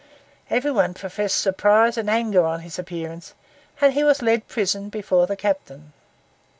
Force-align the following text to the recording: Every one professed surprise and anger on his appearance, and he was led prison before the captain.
Every 0.49 0.71
one 0.71 0.95
professed 0.95 1.37
surprise 1.37 1.95
and 1.95 2.09
anger 2.09 2.43
on 2.43 2.61
his 2.61 2.79
appearance, 2.79 3.35
and 3.79 3.93
he 3.93 4.03
was 4.03 4.23
led 4.23 4.47
prison 4.47 4.89
before 4.89 5.27
the 5.27 5.37
captain. 5.37 5.93